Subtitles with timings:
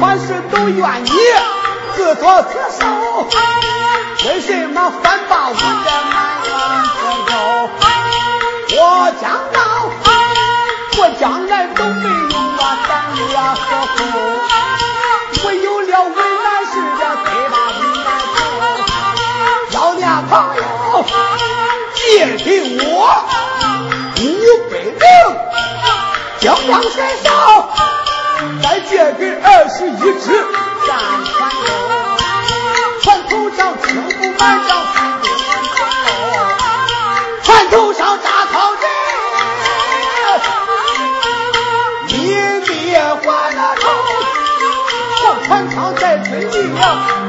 [0.00, 1.10] 凡事都愿你
[1.94, 2.86] 自作自受，
[4.26, 5.60] 为什么反把我的
[6.10, 6.48] 埋怨
[6.96, 6.98] 自
[7.30, 7.32] 由？
[8.80, 8.82] 我
[9.20, 9.60] 讲到，
[10.96, 13.98] 我将来都没有啊胆力啊和福，
[15.46, 18.38] 唯有了为难事的最大为难处。
[19.72, 20.60] 要念朋友
[21.94, 22.00] 借
[22.38, 22.48] 给
[22.86, 22.88] 我
[24.16, 24.18] 五
[24.70, 25.04] 百两，
[26.40, 27.59] 江江山上
[28.62, 29.90] 再借给二十一
[30.20, 30.26] 只
[30.86, 30.88] 战
[31.24, 31.38] 船，
[33.02, 34.70] 船头上青布满帐
[37.42, 38.82] 船头，上扎草人，
[42.08, 42.12] 你
[42.66, 43.18] 别还
[43.54, 43.82] 那头，
[45.22, 47.19] 上船舱在追里，一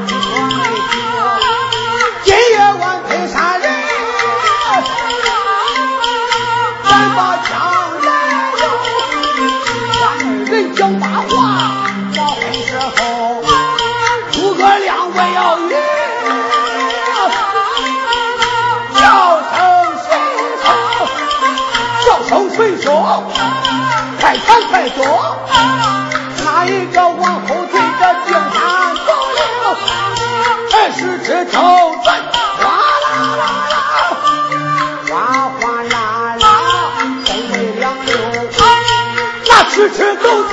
[22.82, 23.24] 声谁说？
[24.20, 25.02] 快看快走，
[26.44, 28.60] 哪一个往后退的定山
[29.06, 29.40] 走了，
[30.72, 31.60] 二十只头
[32.02, 32.06] 转，
[32.58, 32.62] 哗
[33.04, 33.06] 啦
[33.38, 33.74] 啦啦，
[35.08, 35.12] 哗
[35.60, 35.94] 哗啦
[36.40, 36.44] 啦，
[37.24, 38.10] 分为两溜，
[39.48, 40.52] 那吃吃都在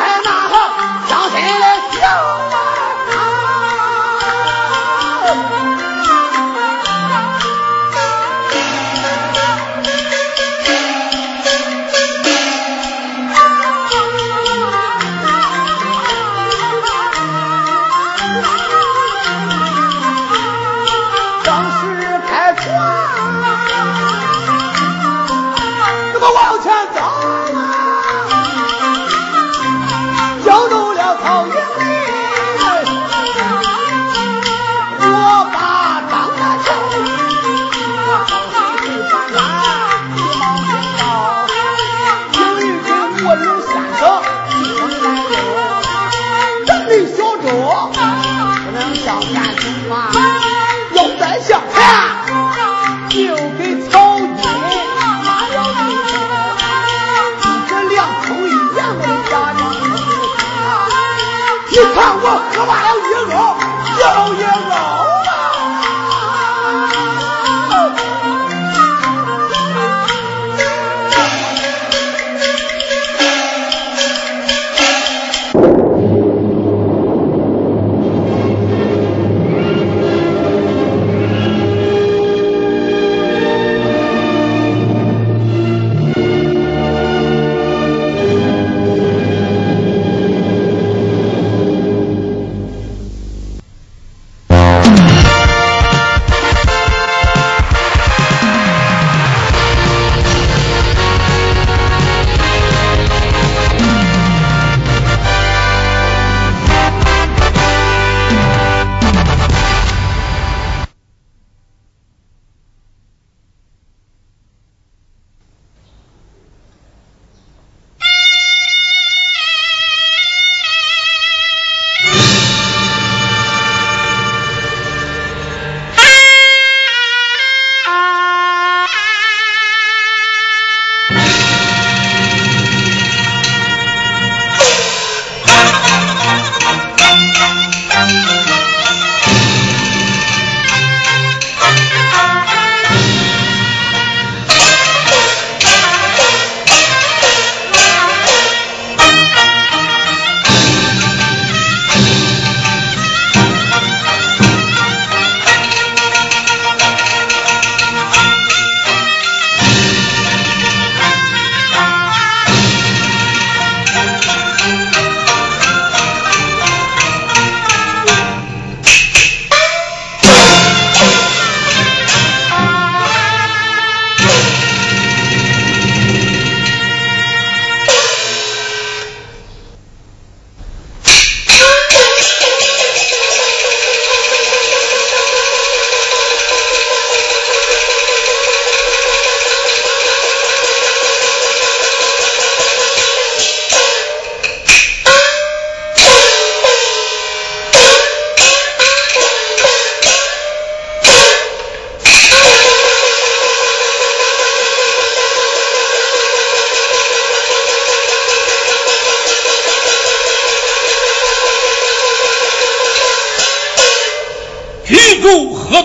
[215.19, 215.81] 郡主河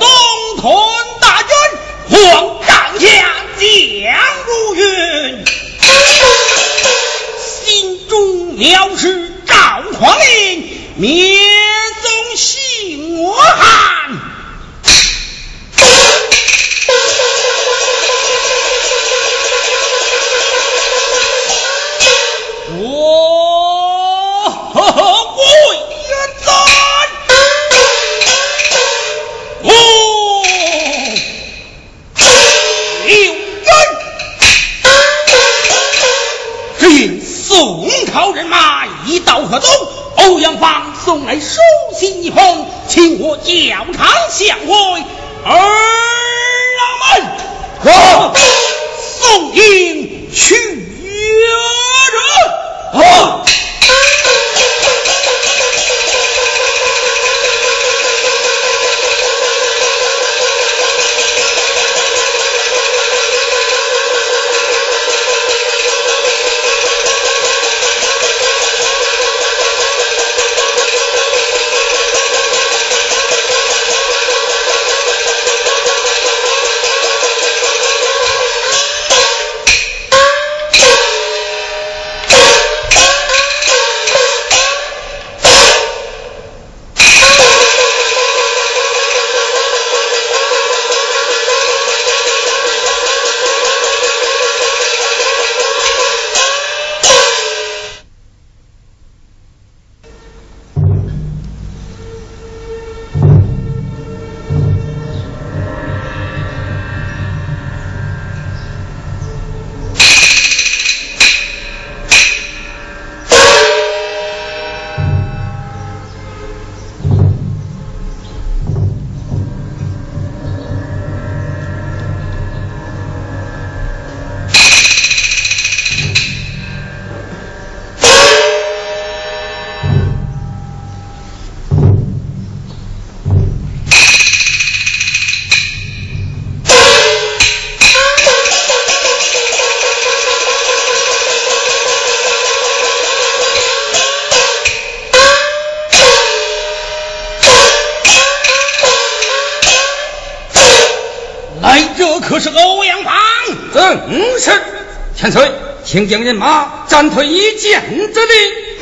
[155.25, 155.51] 千岁，
[155.87, 157.81] 请将人马暂退一箭
[158.13, 158.33] 之地。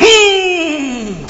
[0.00, 1.24] 哼，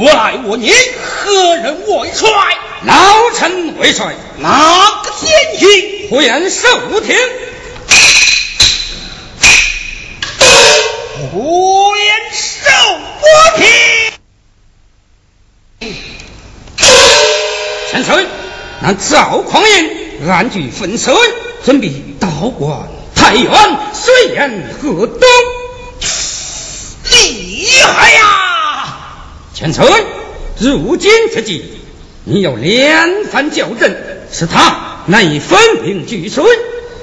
[0.00, 2.28] 我来我你，何人为帅？
[2.86, 4.16] 老臣为帅。
[4.38, 5.30] 哪个天
[5.60, 6.08] 行？
[6.10, 6.66] 呼延寿
[7.00, 7.16] 亭。
[11.30, 12.68] 呼延寿
[15.78, 15.88] 亭。
[17.92, 18.26] 千岁。
[18.88, 21.14] 那赵匡胤安居分水，
[21.62, 22.26] 准备道
[22.58, 23.52] 观太原，
[23.92, 24.50] 虽然
[24.80, 25.20] 河东，
[27.10, 28.96] 厉害呀！
[29.52, 29.84] 千岁，
[30.58, 31.64] 如今之计，
[32.24, 33.94] 你要连番校正，
[34.32, 36.42] 使他难以分兵拒水。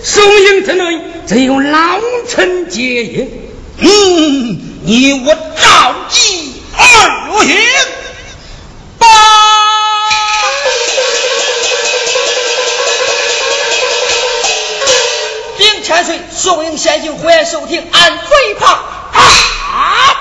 [0.01, 3.29] 松营之内，只有老臣接应。
[3.77, 7.55] 嗯，你我召集二营。
[15.85, 20.14] 千岁，宋营先行胡延寿听，按飞炮啊！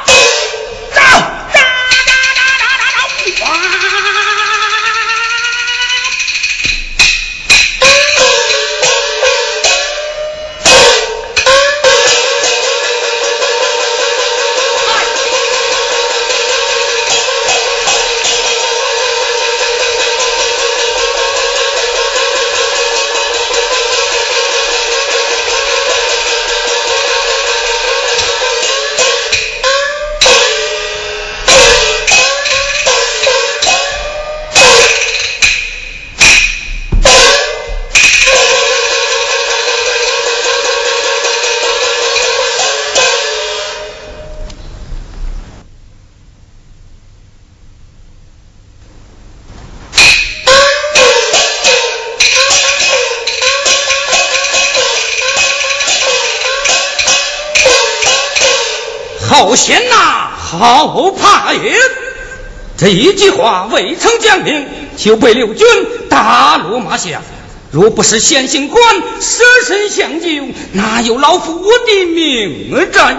[63.14, 64.66] 一句话未曾讲明，
[64.96, 65.64] 就被六军
[66.10, 67.22] 打落马下。
[67.70, 68.82] 若不是先行官
[69.20, 70.26] 舍身相救，
[70.72, 73.16] 哪有老夫我的命在？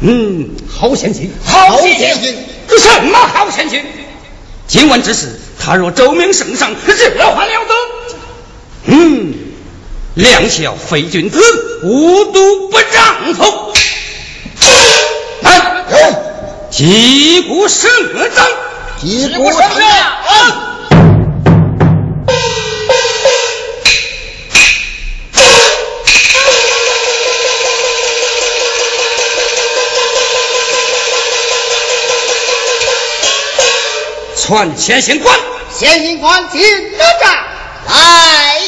[0.00, 2.36] 嗯，好险情，好险情！
[2.68, 3.84] 这什么好先进？
[4.66, 7.74] 今晚之事，他若奏明圣上，这还了得。
[8.86, 9.34] 嗯，
[10.14, 11.40] 两小非君子，
[11.84, 13.72] 无毒不丈夫。
[15.42, 15.84] 来，
[16.70, 17.88] 击鼓声
[18.34, 18.46] 张，
[18.98, 19.70] 击鼓声张。
[34.46, 35.36] 传前行官，
[35.76, 36.62] 前行官进
[36.92, 37.44] 得战，
[37.88, 38.60] 来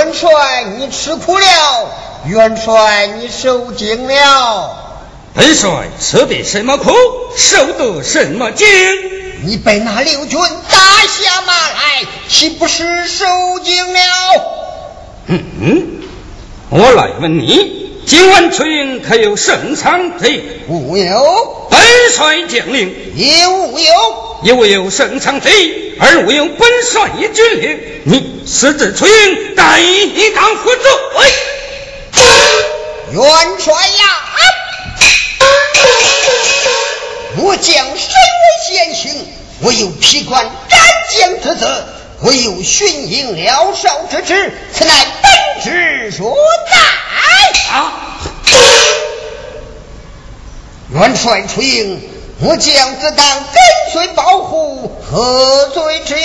[0.00, 1.44] 元帅，你吃苦了！
[2.24, 4.70] 元帅，你受惊了！
[5.34, 6.90] 本帅吃的什么苦，
[7.36, 8.66] 受的什么惊？
[9.42, 13.26] 你被那六军打下马来，岂不是受
[13.62, 14.00] 惊了？
[15.26, 15.86] 嗯嗯，
[16.70, 17.79] 我来问你，
[18.10, 20.42] 今晚出营可有圣上贼？
[20.66, 21.68] 无有。
[21.70, 21.80] 本
[22.12, 23.92] 帅将领也无有。
[24.42, 27.80] 也无有圣上贼，而无有本帅军令。
[28.04, 29.80] 你私自出营，该
[30.34, 30.90] 当何罪？
[33.12, 33.22] 元
[33.60, 34.04] 帅呀！
[37.36, 39.24] 我将身为先行，
[39.62, 40.80] 我有披冠斩
[41.16, 41.84] 将之责，
[42.22, 46.34] 我有巡营辽少之职，此乃本职所
[46.68, 46.99] 在。
[47.70, 47.92] 啊！
[50.92, 52.00] 元帅出营，
[52.40, 53.54] 我将自当跟
[53.92, 56.22] 随保护，何罪之有？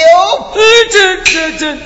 [0.91, 1.77] 这这这，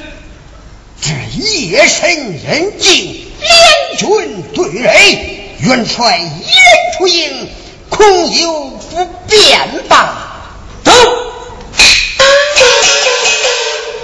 [1.01, 7.49] 这夜深人静，联军对垒，元帅一人出营。
[7.89, 10.53] 恐有不便吧？
[10.83, 10.91] 走！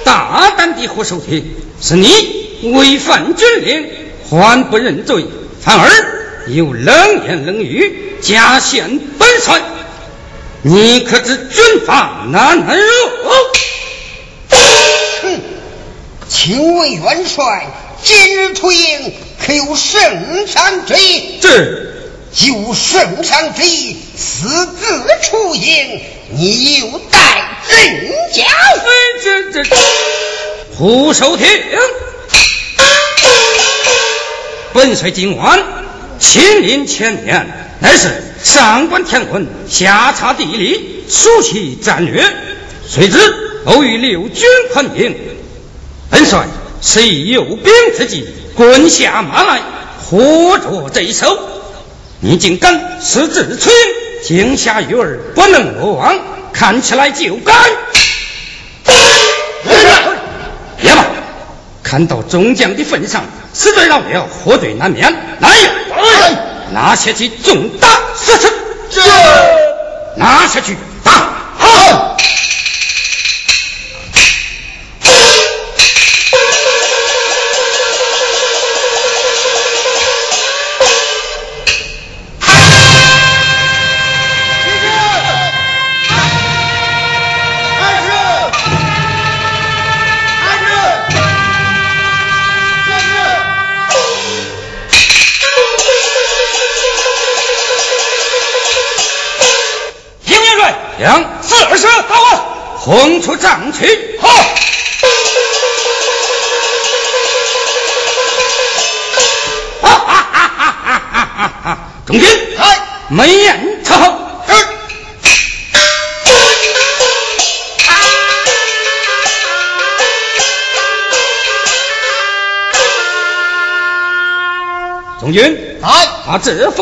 [0.03, 3.89] 大胆的胡守听，是你违反军令，
[4.29, 5.25] 还不认罪，
[5.61, 5.89] 反而
[6.47, 9.61] 又冷言冷语，加陷本帅。
[10.63, 12.83] 你可知军法难如？
[14.49, 15.39] 哼！
[16.27, 17.67] 请问元帅，
[18.03, 19.13] 今日出营
[19.45, 21.39] 可有圣上之意？
[21.41, 21.85] 这。
[22.33, 26.01] 就圣上之意，私自出营，
[26.31, 27.77] 你又待怎
[28.33, 28.45] 讲？
[29.23, 29.75] 这这这，
[30.77, 31.47] 胡守听，
[34.75, 35.63] 本帅今晚
[36.19, 37.47] 亲临前面，
[37.79, 38.09] 乃是
[38.43, 42.21] 上观天文，下察地理，熟悉战略，
[42.85, 43.17] 谁知
[43.63, 45.15] 偶遇六军困境，
[46.09, 46.45] 本帅
[46.81, 49.61] 虽有兵之计，滚下马来，
[50.09, 51.39] 活捉贼首。
[52.19, 53.77] 你竟敢私自出营，
[54.25, 56.19] 惊吓鱼儿不能落网，
[56.51, 57.53] 看起来就该。
[60.81, 61.05] 别吧，
[61.95, 63.23] 看到中将的份上，
[63.53, 65.09] 死罪老了，活罪难免。
[65.39, 65.71] 来呀，
[66.73, 68.51] 拿下去重打四十，
[70.17, 70.75] 拿下去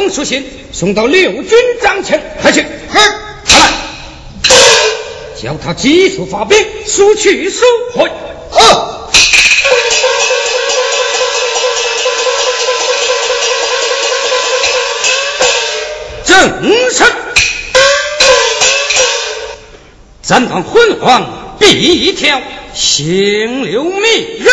[0.10, 2.66] 书信送到六军帐前，快去。
[5.42, 8.10] 叫他急速发兵，速去速回。
[8.50, 9.12] 好，
[16.26, 17.04] 正是。
[20.22, 22.42] 咱当昏黄必一条，
[22.74, 24.08] 行流密
[24.40, 24.48] 日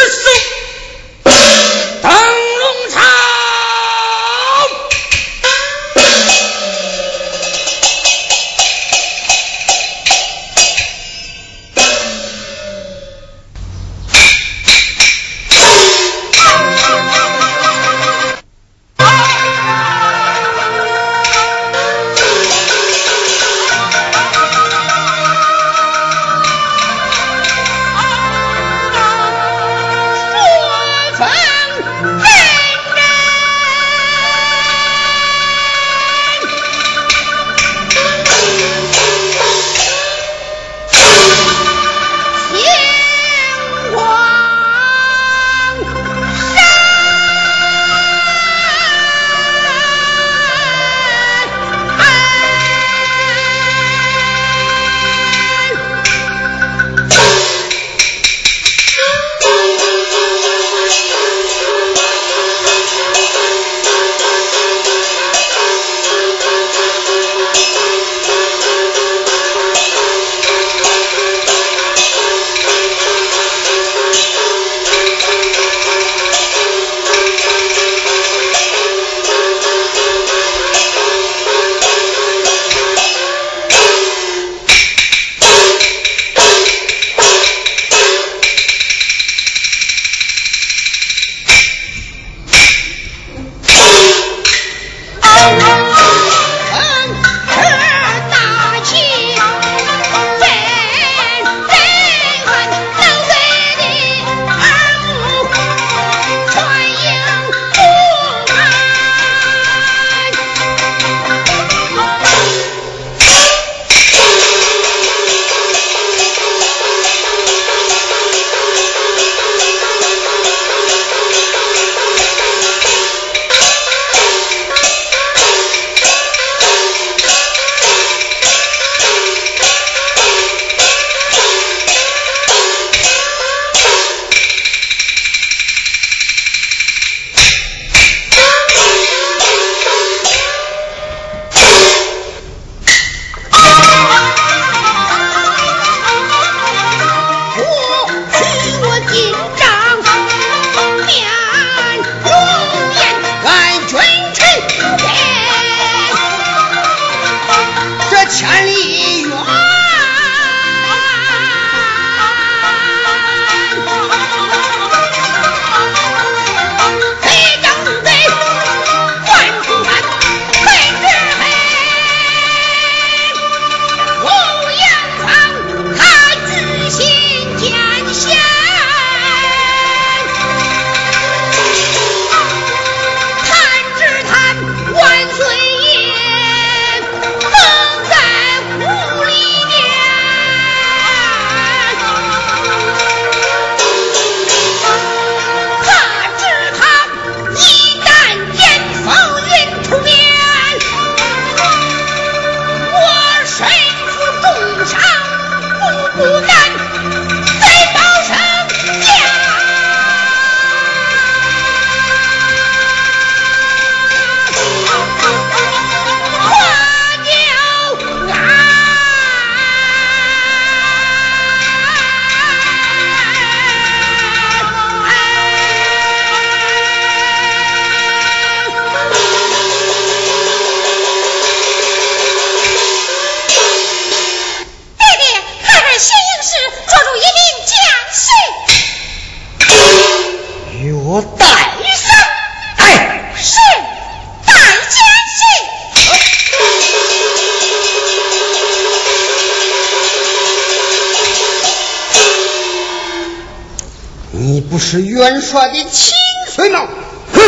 [255.51, 256.15] 帅的亲
[256.55, 256.87] 随吗？
[257.33, 257.41] 哼，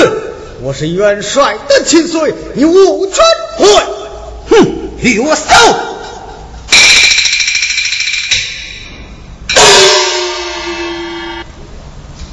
[0.60, 3.22] 我是元帅的亲随，你无权
[3.56, 3.66] 回。
[4.50, 4.66] 哼，
[4.98, 5.42] 与我走。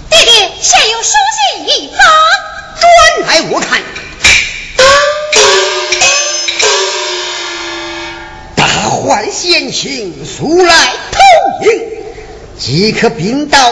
[0.09, 1.91] 弟弟，现有书信一
[3.27, 3.83] 来我看。
[8.55, 11.19] 大坏先行，速来投
[11.69, 11.79] 营，
[12.57, 13.71] 即可兵到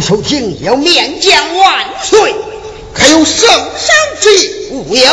[0.00, 2.34] 胡守亭要面见万岁，
[2.94, 4.68] 可有圣上之意？
[4.70, 5.04] 无有。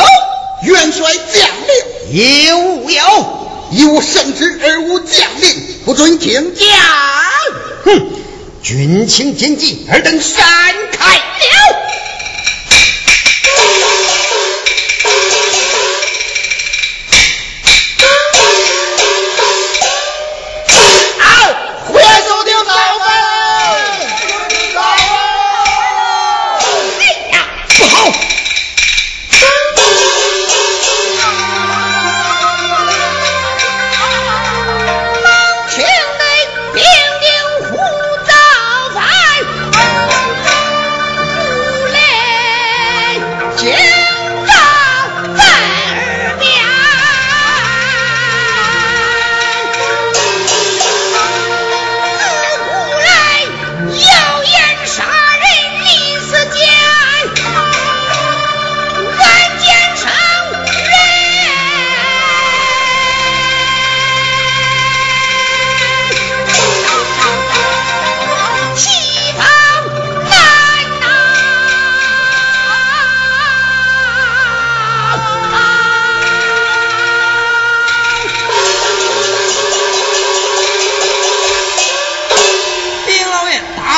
[0.62, 3.02] 元帅将令也无有。
[3.70, 6.66] 以无圣旨而无将令，不准请将。
[7.84, 8.06] 哼，
[8.62, 10.42] 军情紧急，尔等闪
[10.90, 11.20] 开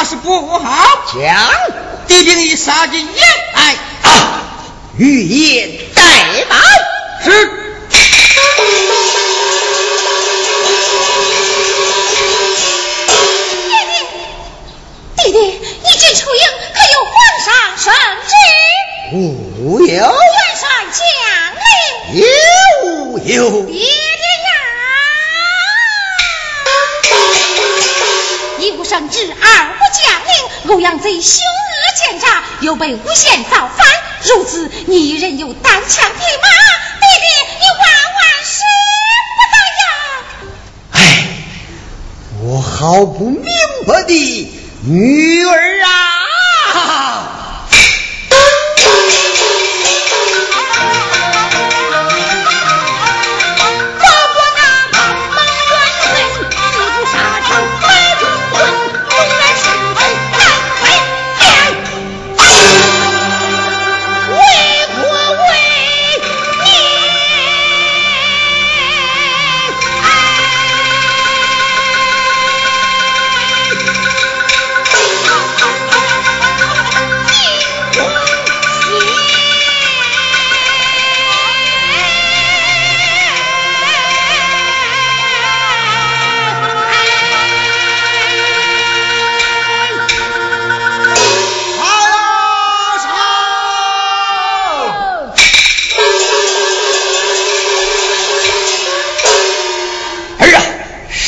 [0.01, 1.05] 老爷，大事不好！
[1.13, 1.21] 讲
[2.09, 3.13] 敌兵已杀进营
[3.55, 3.77] 来。
[4.03, 4.41] 啊，
[4.97, 6.01] 御夜怠
[6.49, 6.59] 慢。
[7.23, 7.29] 是。
[7.91, 7.99] 爹
[13.87, 13.95] 爹，
[15.17, 17.13] 爹爹，你这出营可有皇
[17.45, 17.93] 上圣
[18.27, 18.33] 旨？
[19.13, 20.01] 无有，元
[20.57, 20.63] 帅
[20.97, 21.05] 将
[21.61, 22.23] 令。
[22.23, 22.25] 有
[22.87, 23.37] 无有。
[30.71, 33.85] 欧阳贼凶恶奸诈，又被诬陷造反，
[34.23, 36.49] 如此你一人又单枪匹马，
[37.01, 37.27] 弟弟
[37.59, 37.83] 你万
[38.15, 38.63] 万使
[39.35, 39.85] 不得呀！
[40.93, 41.27] 哎，
[42.45, 43.43] 我好不明
[43.85, 44.15] 白的
[44.85, 46.10] 女儿啊！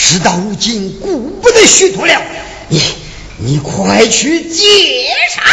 [0.05, 2.21] 事到如今，顾不得虚度了。
[2.69, 2.83] 你
[3.39, 4.65] 你快去接
[5.33, 5.45] 上！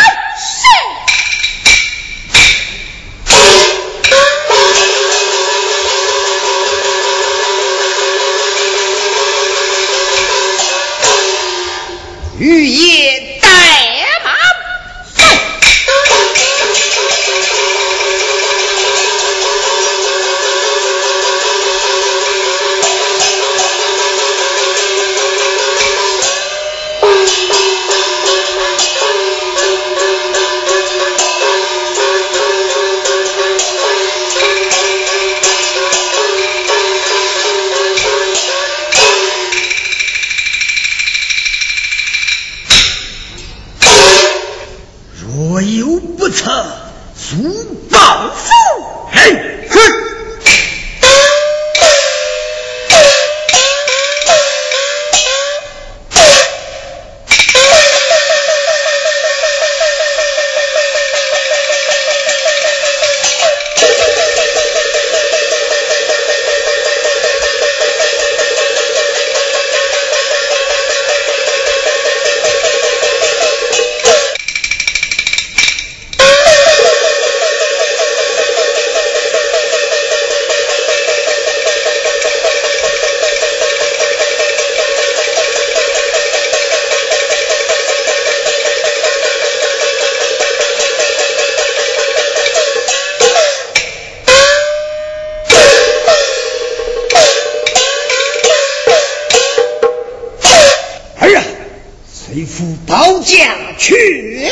[102.39, 103.35] 一副保驾，
[103.77, 104.49] 确认。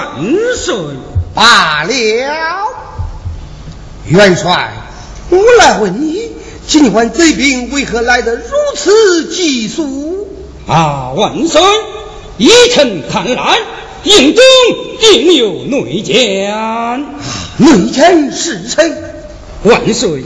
[0.00, 0.74] 万岁
[1.34, 1.92] 罢了
[4.06, 4.72] 元帅，
[5.28, 6.32] 我来问你，
[6.66, 8.42] 今晚贼兵为何来得如
[8.74, 10.26] 此急速？
[10.66, 11.60] 啊，万岁！
[12.38, 13.58] 依臣看来，
[14.04, 14.42] 营中
[15.00, 17.04] 定有内奸。
[17.58, 18.92] 内奸是谁？
[19.64, 20.24] 万岁，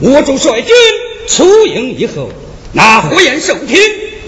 [0.00, 0.74] 我主率军
[1.28, 2.30] 出营以后，
[2.72, 3.78] 那火焰受听，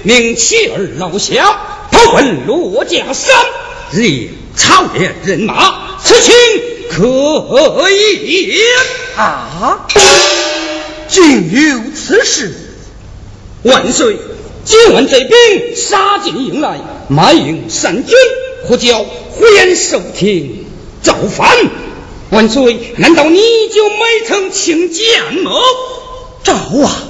[0.02, 1.56] 命妻儿老小
[1.90, 3.34] 投奔罗家山，
[3.92, 6.34] 日操练人马，此情
[6.90, 8.54] 可以。
[9.16, 9.86] 啊！
[11.08, 12.54] 竟有此事！
[13.62, 14.16] 万岁！
[14.64, 18.16] 今晚贼兵杀进营来，埋营散军，
[18.64, 20.66] 呼叫火焰受听
[21.02, 21.58] 造反。
[22.30, 22.94] 万岁！
[22.96, 23.40] 难道你
[23.74, 25.50] 就没曾请见吗？
[26.44, 27.02] 赵啊！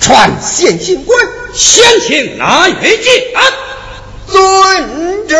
[0.00, 1.18] 传县刑官，
[1.52, 3.24] 先请哪一见？
[4.30, 5.34] 遵旨。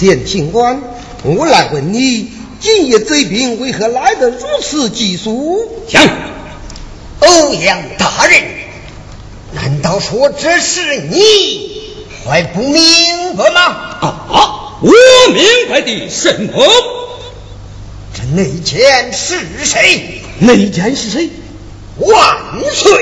[0.00, 0.80] 县刑官，
[1.22, 5.84] 我来问你，今夜贼兵为何来得如此急速？
[5.88, 6.02] 讲，
[7.18, 8.42] 欧阳大人，
[9.52, 11.79] 难道说这是你
[12.30, 13.60] 还不明白吗？
[14.00, 14.92] 啊，我
[15.32, 16.64] 明白的什么？
[18.14, 20.22] 这内奸是谁？
[20.38, 21.28] 内奸是谁？
[21.96, 22.38] 万
[22.72, 22.92] 岁！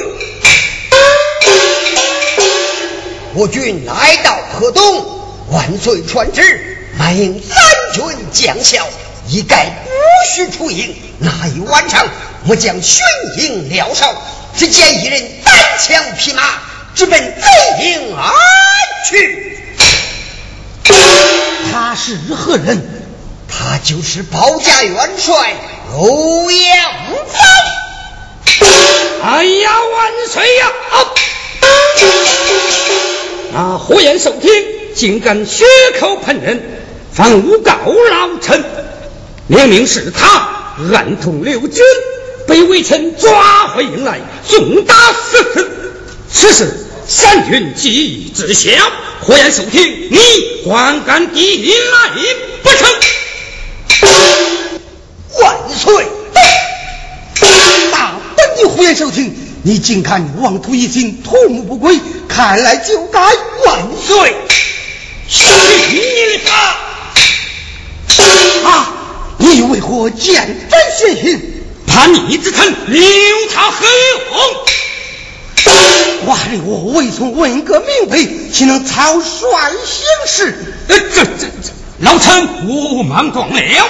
[3.35, 7.59] 我军来到河东，万岁传旨，满营三
[7.93, 8.89] 军将校
[9.29, 9.91] 一概不
[10.35, 10.97] 许出营。
[11.19, 12.09] 那一晚上，
[12.47, 13.05] 我将巡
[13.41, 14.11] 营撂哨，
[14.57, 16.43] 只见一人单枪匹马，
[16.99, 17.47] 直奔贼
[17.85, 18.35] 营而
[19.09, 19.57] 去。
[21.71, 22.83] 他是何人？
[23.47, 25.55] 他就是保家元帅
[25.97, 26.93] 欧阳
[27.29, 27.41] 锋。
[29.23, 30.73] 哎呀，万岁呀！
[33.53, 34.51] 那火焰受听，
[34.97, 35.65] 竟敢血
[36.01, 36.61] 口喷人，
[37.13, 37.77] 反诬告
[38.11, 38.65] 老臣，
[39.47, 40.49] 明明是他
[40.93, 41.81] 暗通六军，
[42.49, 45.71] 被微臣抓回营来，重打四次。
[46.31, 48.71] 此事三军既知晓，
[49.23, 50.19] 火焰受听，你
[50.67, 52.11] 还敢抵营来
[52.63, 52.87] 不成？
[55.41, 56.07] 万岁！
[57.91, 64.35] 大本的胡言受听，你竟敢妄图一心，图谋不轨，看来就该万岁！
[65.27, 65.47] 许
[65.91, 66.77] 你他！
[68.69, 68.93] 啊！
[69.39, 70.35] 你为何见
[70.69, 71.41] 斩现行？
[71.87, 73.03] 叛逆之臣留
[73.55, 74.67] 他何用？
[76.27, 76.61] 哇哩！
[76.65, 78.19] 我未从问个明白，
[78.53, 79.23] 岂能草率
[79.85, 80.55] 行事？
[80.89, 83.89] 呃，这这这，老臣无忙断了。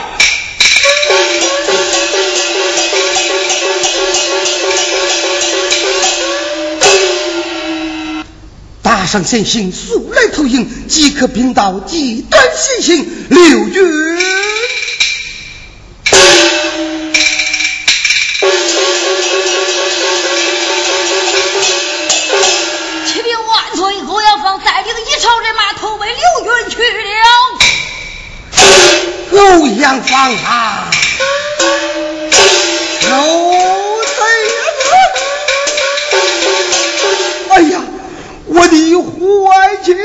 [8.83, 14.19] 打上先行，速来投营，即可兵到极端先行，六军。
[26.69, 27.59] 去了。
[29.31, 30.91] 欧阳方啊！
[33.09, 33.11] 有
[34.17, 34.21] 贼！
[37.51, 37.81] 哎呀，
[38.47, 39.95] 我的怀情！
[39.95, 39.97] 啊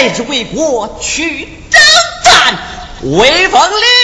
[0.00, 1.78] 为之为国去征
[2.24, 2.58] 战，
[3.02, 3.99] 威风凛。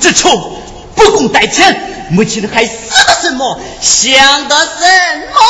[0.00, 0.58] 之仇
[0.94, 2.72] 不共戴天母亲还死
[3.06, 3.60] 的什么？
[3.80, 5.40] 想的什么？